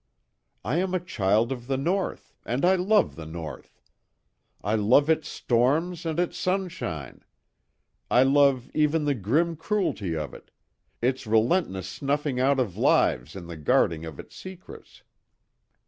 I 0.65 0.77
am 0.77 0.95
a 0.95 0.99
child 0.99 1.51
of 1.51 1.67
the 1.67 1.77
North, 1.77 2.33
and 2.43 2.65
I 2.65 2.73
love 2.73 3.15
the 3.15 3.27
North. 3.27 3.83
I 4.63 4.73
love 4.73 5.11
its 5.11 5.29
storms 5.29 6.07
and 6.07 6.19
its 6.19 6.39
sunshine. 6.39 7.23
I 8.09 8.23
love 8.23 8.71
even 8.73 9.05
the 9.05 9.13
grim 9.13 9.55
cruelty 9.55 10.17
of 10.17 10.33
it 10.33 10.49
its 11.03 11.27
relentless 11.27 11.87
snuffing 11.87 12.39
out 12.39 12.59
of 12.59 12.77
lives 12.77 13.35
in 13.35 13.45
the 13.45 13.57
guarding 13.57 14.03
of 14.03 14.19
its 14.19 14.35
secrets. 14.35 15.03